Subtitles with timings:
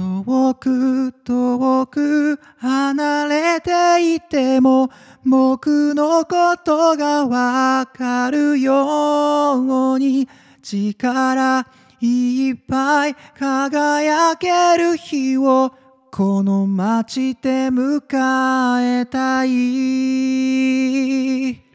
[0.00, 4.88] 遠く遠く離れていても
[5.26, 10.26] 僕のことがわかるように
[10.62, 11.66] 力
[12.00, 15.74] いっぱい輝ける日を
[16.10, 21.69] この街で迎えたい。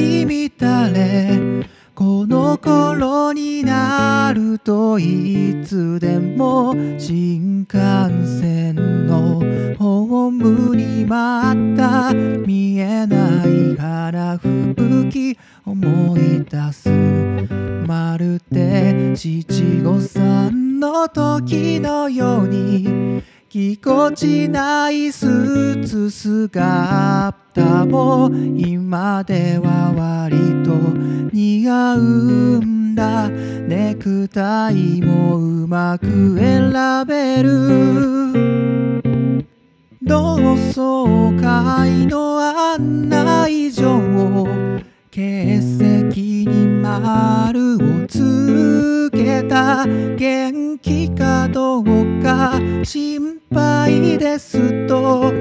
[0.00, 7.68] き乱れこの頃になるといつでも新幹
[8.40, 9.42] 線の
[9.78, 16.88] ホームに待った見えないから吹雪思い出す。
[17.86, 30.70] まるで七五三の時のようにぎこちないスーツ姿も今では割と
[31.32, 33.28] 似合うんだ。
[33.28, 36.72] ネクタイもうまく選
[37.08, 38.70] べる。
[40.00, 43.98] 同窓会の案内状
[45.10, 49.86] 欠席に丸をつけた。
[49.86, 51.84] 元気かどう
[52.22, 55.32] か心配ですと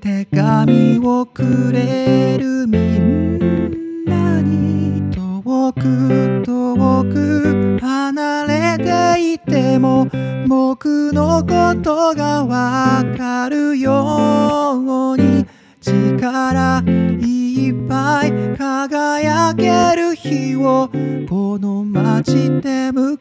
[0.00, 8.84] 手紙をくれるみんなに遠く遠く離れ
[9.16, 10.06] ていても
[10.46, 15.46] 僕のことがわかるように
[15.80, 16.82] 力
[17.54, 20.88] いっぱい輝ける日を
[21.28, 22.32] この街
[22.62, 23.18] で迎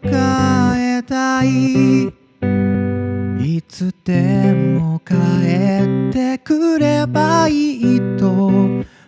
[0.78, 2.14] えたい。
[3.58, 8.50] いつでも帰ってくればいいと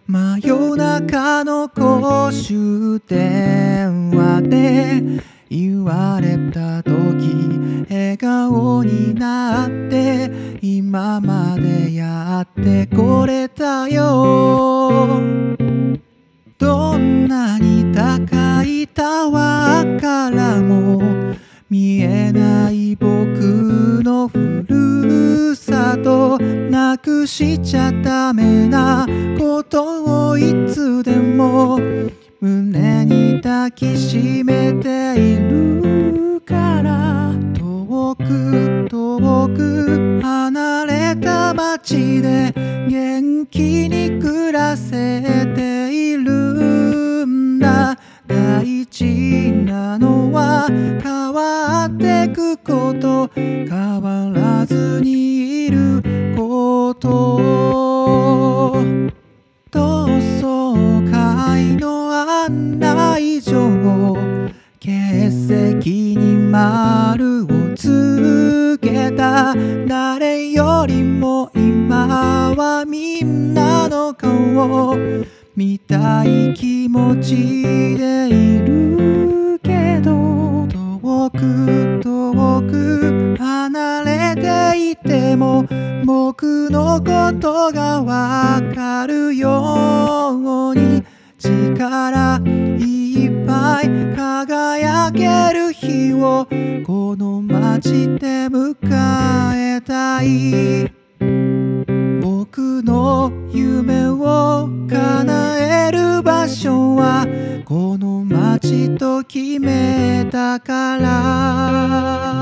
[0.05, 5.01] 真夜中の公衆電話で
[5.49, 6.93] 言われた時
[7.89, 10.42] 笑顔になって
[10.93, 15.19] 今までやってこれたよ。
[16.59, 21.01] どんなに高いタワーからも
[21.67, 23.07] 見えない僕
[24.03, 24.37] のふ
[25.49, 29.07] るさとなくしちゃダメな
[29.39, 31.79] ことをいつでも
[32.39, 36.22] 胸に抱きしめている。
[44.53, 45.19] らせ
[45.55, 47.25] ている。
[47.25, 47.97] んだ
[48.27, 53.31] 大事なのは変わってくこと。
[53.35, 53.67] 変
[53.99, 56.03] わらずにいる
[56.37, 58.77] こと。
[59.71, 63.71] 同窓会の案内状
[64.79, 69.55] 欠席に丸をつけた
[69.87, 71.72] 誰よりも今
[72.07, 74.97] はみんなの顔
[75.55, 85.65] 見たい気持ちでいるけど遠く遠く離れていても
[86.05, 91.03] 僕のことがわかるように
[91.37, 92.41] 力
[92.79, 96.47] いっぱい輝ける日を
[96.85, 98.75] この街で迎
[99.77, 100.92] えたい。
[103.53, 107.27] 夢を叶える場所は
[107.65, 112.33] この街と決めたから。